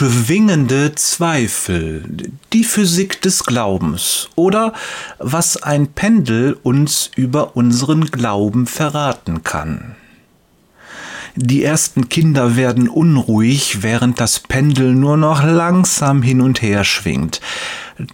[0.00, 2.04] Schwingende Zweifel,
[2.52, 4.72] die Physik des Glaubens oder
[5.18, 9.96] was ein Pendel uns über unseren Glauben verraten kann.
[11.34, 17.40] Die ersten Kinder werden unruhig, während das Pendel nur noch langsam hin und her schwingt.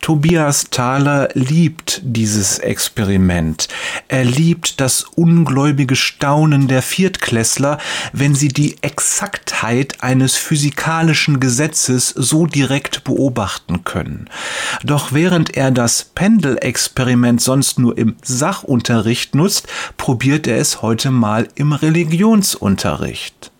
[0.01, 3.69] Tobias Thaler liebt dieses Experiment.
[4.09, 7.79] Er liebt das ungläubige Staunen der Viertklässler,
[8.12, 14.30] wenn sie die Exaktheit eines physikalischen Gesetzes so direkt beobachten können.
[14.83, 21.48] Doch während er das Pendelexperiment sonst nur im Sachunterricht nutzt, probiert er es heute mal
[21.57, 23.51] im Religionsunterricht.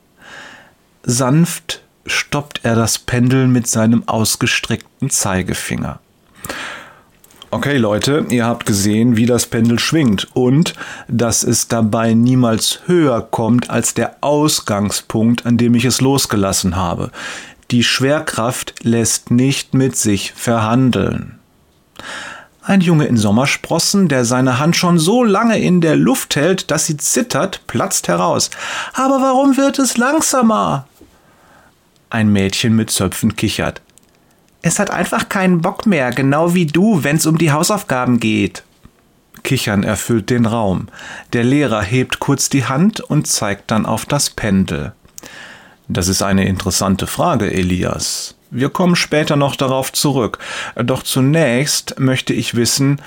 [1.03, 6.01] Sanft stoppt er das Pendel mit seinem ausgestreckten Zeigefinger.
[7.51, 10.75] Okay Leute, ihr habt gesehen, wie das Pendel schwingt und
[11.07, 17.13] dass es dabei niemals höher kommt als der Ausgangspunkt, an dem ich es losgelassen habe.
[17.71, 21.39] Die Schwerkraft lässt nicht mit sich verhandeln.
[22.67, 26.87] Ein Junge in Sommersprossen, der seine Hand schon so lange in der Luft hält, dass
[26.87, 28.51] sie zittert, platzt heraus.
[28.95, 30.89] Aber warum wird es langsamer?
[32.11, 33.81] Ein Mädchen mit Zöpfen kichert.
[34.67, 38.63] Es hat einfach keinen Bock mehr, genau wie du, wenn's um die Hausaufgaben geht.
[39.43, 40.89] Kichern erfüllt den Raum.
[41.35, 44.93] Der Lehrer hebt kurz die Hand und zeigt dann auf das Pendel.
[45.87, 48.37] Das ist eine interessante Frage, Elias.
[48.51, 50.39] Wir kommen später noch darauf zurück.
[50.77, 53.03] Doch zunächst möchte ich wissen,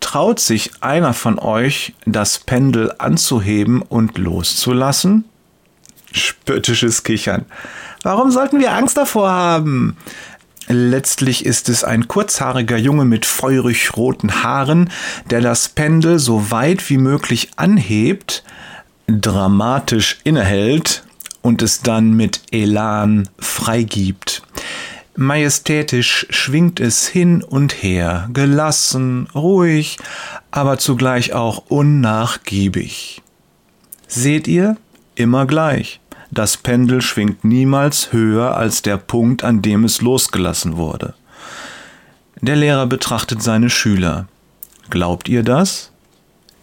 [0.00, 5.26] traut sich einer von euch, das Pendel anzuheben und loszulassen?
[6.10, 7.44] Spöttisches Kichern.
[8.02, 9.96] Warum sollten wir Angst davor haben?
[10.72, 14.88] Letztlich ist es ein kurzhaariger Junge mit feurig roten Haaren,
[15.28, 18.42] der das Pendel so weit wie möglich anhebt,
[19.06, 21.04] dramatisch innehält
[21.42, 24.42] und es dann mit Elan freigibt.
[25.14, 29.98] Majestätisch schwingt es hin und her, gelassen, ruhig,
[30.50, 33.20] aber zugleich auch unnachgiebig.
[34.08, 34.78] Seht ihr?
[35.16, 36.00] Immer gleich.
[36.34, 41.12] Das Pendel schwingt niemals höher als der Punkt, an dem es losgelassen wurde.
[42.40, 44.26] Der Lehrer betrachtet seine Schüler.
[44.88, 45.92] Glaubt ihr das?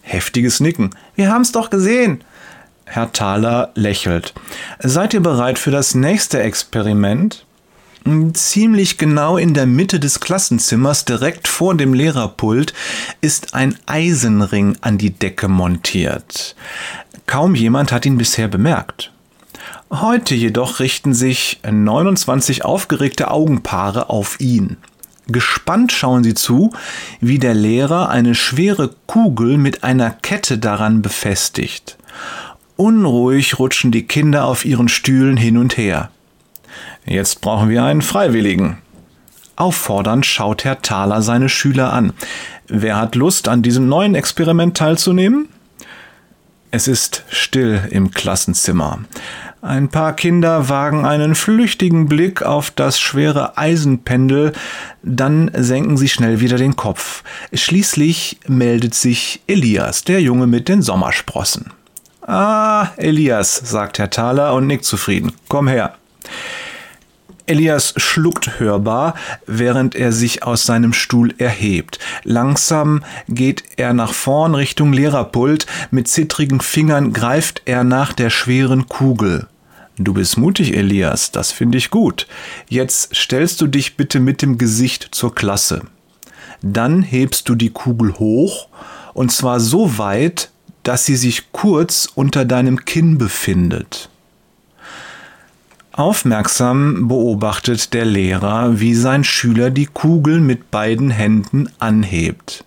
[0.02, 0.90] Heftiges Nicken.
[1.14, 2.24] Wir haben's doch gesehen.
[2.84, 4.34] Herr Thaler lächelt.
[4.80, 7.46] Seid ihr bereit für das nächste Experiment?
[8.32, 12.74] Ziemlich genau in der Mitte des Klassenzimmers, direkt vor dem Lehrerpult,
[13.20, 16.56] ist ein Eisenring an die Decke montiert.
[17.26, 19.12] Kaum jemand hat ihn bisher bemerkt.
[19.92, 24.76] Heute jedoch richten sich 29 aufgeregte Augenpaare auf ihn.
[25.26, 26.72] Gespannt schauen sie zu,
[27.20, 31.98] wie der Lehrer eine schwere Kugel mit einer Kette daran befestigt.
[32.76, 36.10] Unruhig rutschen die Kinder auf ihren Stühlen hin und her.
[37.04, 38.78] Jetzt brauchen wir einen Freiwilligen.
[39.56, 42.12] Auffordernd schaut Herr Thaler seine Schüler an.
[42.68, 45.48] Wer hat Lust, an diesem neuen Experiment teilzunehmen?
[46.70, 49.00] Es ist still im Klassenzimmer.
[49.62, 54.52] Ein paar Kinder wagen einen flüchtigen Blick auf das schwere Eisenpendel,
[55.02, 57.22] dann senken sie schnell wieder den Kopf.
[57.52, 61.72] Schließlich meldet sich Elias, der Junge mit den Sommersprossen.
[62.22, 65.32] Ah, Elias, sagt Herr Thaler und nickt zufrieden.
[65.48, 65.94] Komm her.
[67.50, 69.14] Elias schluckt hörbar,
[69.46, 71.98] während er sich aus seinem Stuhl erhebt.
[72.22, 78.88] Langsam geht er nach vorn Richtung Lehrerpult, mit zittrigen Fingern greift er nach der schweren
[78.88, 79.48] Kugel.
[80.02, 82.26] Du bist mutig, Elias, das finde ich gut.
[82.70, 85.82] Jetzt stellst du dich bitte mit dem Gesicht zur Klasse.
[86.62, 88.68] Dann hebst du die Kugel hoch,
[89.12, 90.50] und zwar so weit,
[90.84, 94.08] dass sie sich kurz unter deinem Kinn befindet.
[95.92, 102.64] Aufmerksam beobachtet der Lehrer, wie sein Schüler die Kugel mit beiden Händen anhebt.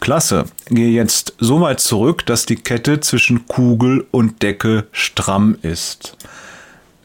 [0.00, 6.16] Klasse, gehe jetzt so weit zurück, dass die Kette zwischen Kugel und Decke stramm ist.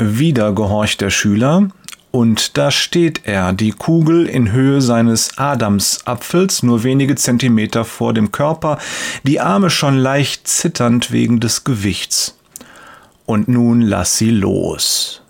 [0.05, 1.69] Wieder gehorcht der Schüler,
[2.11, 8.31] und da steht er, die Kugel in Höhe seines Adamsapfels, nur wenige Zentimeter vor dem
[8.31, 8.77] Körper,
[9.23, 12.38] die Arme schon leicht zitternd wegen des Gewichts.
[13.25, 15.23] Und nun lass sie los.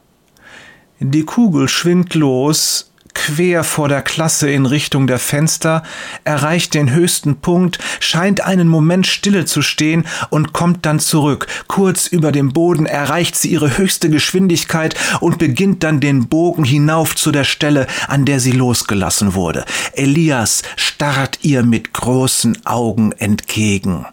[0.99, 2.91] Die Kugel schwingt los,
[3.23, 5.83] quer vor der Klasse in Richtung der Fenster,
[6.25, 11.47] erreicht den höchsten Punkt, scheint einen Moment stille zu stehen und kommt dann zurück.
[11.67, 17.15] Kurz über dem Boden erreicht sie ihre höchste Geschwindigkeit und beginnt dann den Bogen hinauf
[17.15, 19.63] zu der Stelle, an der sie losgelassen wurde.
[19.93, 24.05] Elias starrt ihr mit großen Augen entgegen.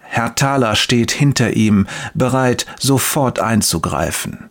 [0.00, 4.50] Herr Thaler steht hinter ihm, bereit, sofort einzugreifen.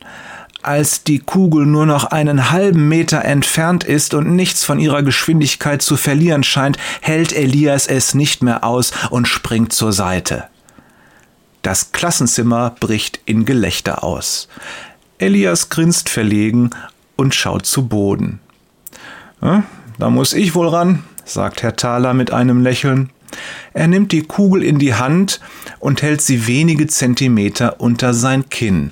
[0.61, 5.81] Als die Kugel nur noch einen halben Meter entfernt ist und nichts von ihrer Geschwindigkeit
[5.81, 10.45] zu verlieren scheint, hält Elias es nicht mehr aus und springt zur Seite.
[11.61, 14.50] Das Klassenzimmer bricht in Gelächter aus.
[15.17, 16.71] Elias grinst verlegen
[17.15, 18.39] und schaut zu Boden.
[19.41, 23.09] Da muss ich wohl ran, sagt Herr Thaler mit einem Lächeln.
[23.73, 25.39] Er nimmt die Kugel in die Hand
[25.79, 28.91] und hält sie wenige Zentimeter unter sein Kinn.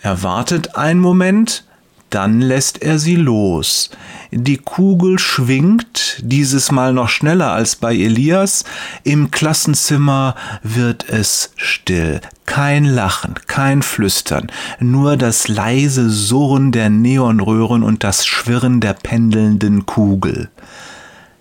[0.00, 1.64] Er wartet einen Moment,
[2.10, 3.90] dann lässt er sie los.
[4.30, 8.64] Die Kugel schwingt, dieses Mal noch schneller als bei Elias.
[9.04, 12.20] Im Klassenzimmer wird es still.
[12.46, 14.50] Kein Lachen, kein Flüstern,
[14.80, 20.48] nur das leise Surren der Neonröhren und das Schwirren der pendelnden Kugel.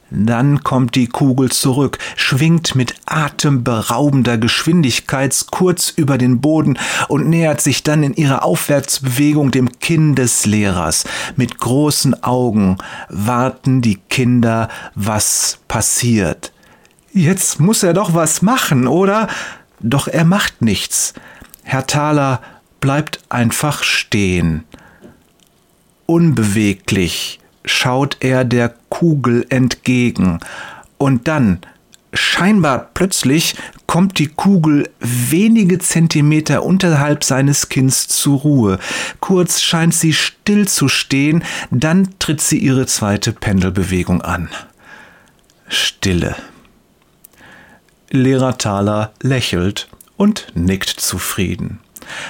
[0.09, 7.59] Dann kommt die Kugel zurück, schwingt mit atemberaubender Geschwindigkeit kurz über den Boden und nähert
[7.59, 11.03] sich dann in ihrer Aufwärtsbewegung dem Kinn des Lehrers.
[11.35, 12.77] Mit großen Augen
[13.09, 16.53] warten die Kinder, was passiert.
[17.11, 19.27] Jetzt muss er doch was machen, oder?
[19.81, 21.13] Doch er macht nichts.
[21.63, 22.41] Herr Thaler
[22.79, 24.63] bleibt einfach stehen.
[26.05, 30.39] Unbeweglich schaut er der Kugel entgegen.
[30.97, 31.59] Und dann,
[32.13, 33.55] scheinbar plötzlich,
[33.85, 38.79] kommt die Kugel wenige Zentimeter unterhalb seines Kinns zur Ruhe.
[39.19, 44.49] Kurz scheint sie still zu stehen, dann tritt sie ihre zweite Pendelbewegung an.
[45.67, 46.35] Stille.
[48.09, 51.79] Lehrer Thaler lächelt und nickt zufrieden.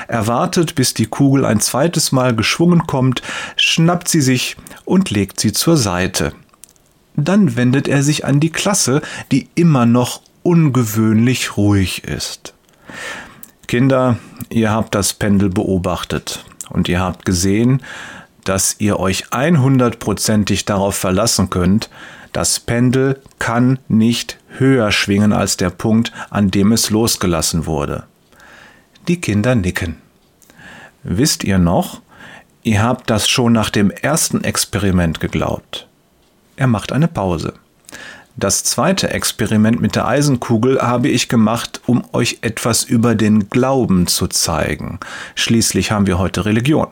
[0.08, 3.22] Er wartet, bis die Kugel ein zweites Mal geschwungen kommt,
[3.56, 6.34] schnappt sie sich und legt sie zur Seite.
[7.16, 9.02] Dann wendet er sich an die Klasse,
[9.32, 12.54] die immer noch ungewöhnlich ruhig ist.
[13.68, 14.18] Kinder,
[14.50, 17.82] ihr habt das Pendel beobachtet und ihr habt gesehen,
[18.46, 21.90] dass ihr euch 100%ig darauf verlassen könnt,
[22.32, 28.04] das Pendel kann nicht höher schwingen als der Punkt, an dem es losgelassen wurde.
[29.08, 29.98] Die Kinder nicken.
[31.04, 32.02] Wisst ihr noch,
[32.64, 35.88] ihr habt das schon nach dem ersten Experiment geglaubt.
[36.58, 37.54] Er macht eine Pause.
[38.36, 44.08] Das zweite Experiment mit der Eisenkugel habe ich gemacht, um euch etwas über den Glauben
[44.08, 45.00] zu zeigen.
[45.36, 46.88] Schließlich haben wir heute Religion.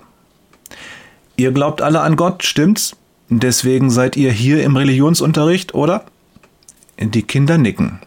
[1.36, 2.96] Ihr glaubt alle an Gott, stimmt's?
[3.30, 6.06] Deswegen seid ihr hier im Religionsunterricht, oder?
[6.98, 8.00] Die Kinder nicken.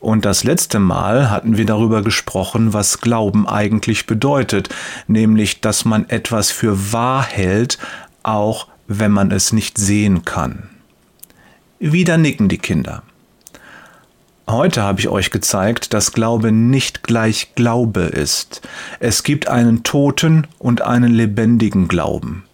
[0.00, 4.70] Und das letzte Mal hatten wir darüber gesprochen, was Glauben eigentlich bedeutet,
[5.06, 7.78] nämlich, dass man etwas für wahr hält,
[8.22, 10.70] auch wenn man es nicht sehen kann.
[11.78, 13.02] Wieder nicken die Kinder.
[14.48, 18.62] Heute habe ich euch gezeigt, dass Glaube nicht gleich Glaube ist.
[18.98, 22.44] Es gibt einen toten und einen lebendigen Glauben.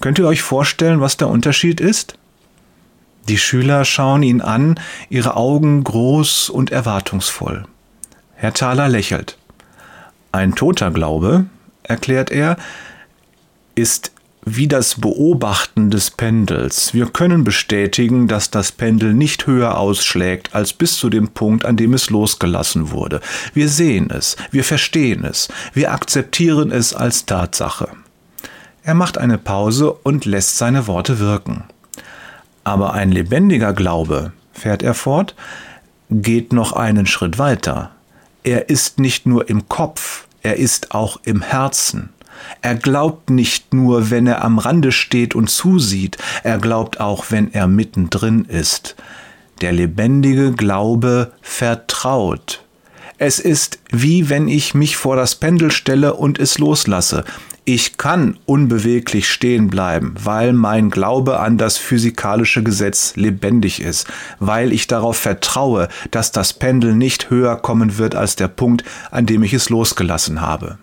[0.00, 2.16] Könnt ihr euch vorstellen, was der Unterschied ist?
[3.28, 4.78] Die Schüler schauen ihn an,
[5.08, 7.64] ihre Augen groß und erwartungsvoll.
[8.34, 9.38] Herr Thaler lächelt.
[10.32, 11.46] Ein toter Glaube,
[11.82, 12.56] erklärt er,
[13.74, 14.12] ist
[14.44, 16.94] wie das Beobachten des Pendels.
[16.94, 21.76] Wir können bestätigen, dass das Pendel nicht höher ausschlägt als bis zu dem Punkt, an
[21.76, 23.20] dem es losgelassen wurde.
[23.54, 27.88] Wir sehen es, wir verstehen es, wir akzeptieren es als Tatsache.
[28.82, 31.64] Er macht eine Pause und lässt seine Worte wirken.
[32.64, 35.34] Aber ein lebendiger Glaube, fährt er fort,
[36.10, 37.90] geht noch einen Schritt weiter.
[38.44, 42.10] Er ist nicht nur im Kopf, er ist auch im Herzen.
[42.60, 47.52] Er glaubt nicht nur, wenn er am Rande steht und zusieht, er glaubt auch, wenn
[47.52, 48.96] er mittendrin ist.
[49.60, 52.64] Der lebendige Glaube vertraut.
[53.18, 57.24] Es ist wie wenn ich mich vor das Pendel stelle und es loslasse.
[57.64, 64.08] Ich kann unbeweglich stehen bleiben, weil mein Glaube an das physikalische Gesetz lebendig ist,
[64.40, 69.26] weil ich darauf vertraue, dass das Pendel nicht höher kommen wird als der Punkt, an
[69.26, 70.78] dem ich es losgelassen habe.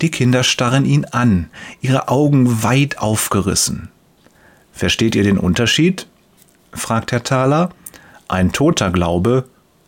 [0.00, 3.88] Die Kinder starren ihn an, ihre Augen weit aufgerissen.
[4.72, 6.06] Versteht ihr den Unterschied?
[6.72, 7.70] fragt Herr Thaler.
[8.28, 9.44] Ein toter Glaube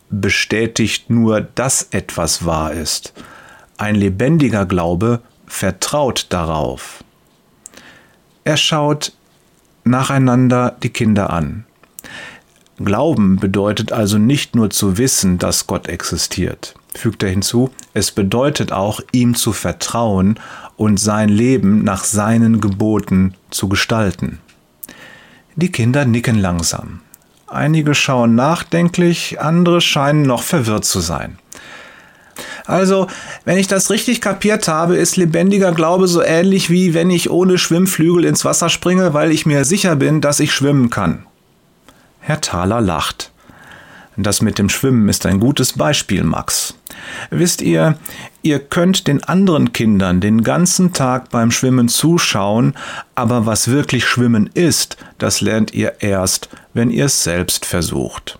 [0.09, 3.13] bestätigt nur, dass etwas wahr ist.
[3.77, 7.03] Ein lebendiger Glaube vertraut darauf.
[8.43, 9.13] Er schaut
[9.83, 11.65] nacheinander die Kinder an.
[12.77, 18.73] Glauben bedeutet also nicht nur zu wissen, dass Gott existiert, fügt er hinzu, es bedeutet
[18.73, 20.39] auch, ihm zu vertrauen
[20.75, 24.39] und sein Leben nach seinen Geboten zu gestalten.
[25.55, 26.99] Die Kinder nicken langsam.
[27.47, 31.39] Einige schauen nachdenklich, andere scheinen noch verwirrt zu sein.
[32.65, 33.07] Also,
[33.45, 37.57] wenn ich das richtig kapiert habe, ist lebendiger Glaube so ähnlich wie wenn ich ohne
[37.57, 41.25] Schwimmflügel ins Wasser springe, weil ich mir sicher bin, dass ich schwimmen kann.
[42.19, 43.31] Herr Thaler lacht.
[44.17, 46.73] Das mit dem Schwimmen ist ein gutes Beispiel, Max.
[47.29, 47.97] Wisst ihr,
[48.41, 52.75] ihr könnt den anderen Kindern den ganzen Tag beim Schwimmen zuschauen,
[53.13, 58.39] aber was wirklich Schwimmen ist, das lernt ihr erst, wenn ihr es selbst versucht.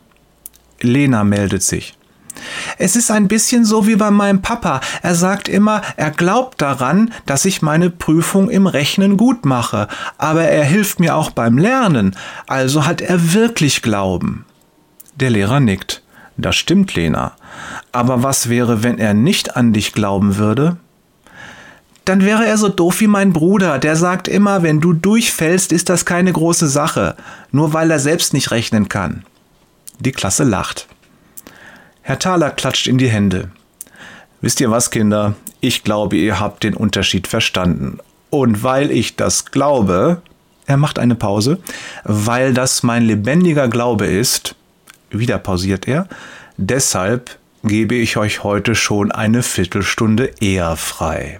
[0.80, 1.98] Lena meldet sich.
[2.78, 4.82] Es ist ein bisschen so wie bei meinem Papa.
[5.02, 10.44] Er sagt immer, er glaubt daran, dass ich meine Prüfung im Rechnen gut mache, aber
[10.44, 12.16] er hilft mir auch beim Lernen,
[12.48, 14.46] also hat er wirklich Glauben.
[15.16, 16.02] Der Lehrer nickt.
[16.38, 17.34] Das stimmt, Lena.
[17.92, 20.78] Aber was wäre, wenn er nicht an dich glauben würde?
[22.04, 25.90] Dann wäre er so doof wie mein Bruder, der sagt immer, wenn du durchfällst, ist
[25.90, 27.16] das keine große Sache,
[27.52, 29.24] nur weil er selbst nicht rechnen kann.
[30.00, 30.88] Die Klasse lacht.
[32.08, 33.50] Herr Thaler klatscht in die Hände.
[34.40, 35.34] Wisst ihr was, Kinder?
[35.60, 37.98] Ich glaube, ihr habt den Unterschied verstanden.
[38.30, 40.22] Und weil ich das glaube,
[40.68, 41.58] er macht eine Pause,
[42.04, 44.54] weil das mein lebendiger Glaube ist,
[45.10, 46.08] wieder pausiert er,
[46.58, 51.40] deshalb gebe ich euch heute schon eine Viertelstunde eher frei.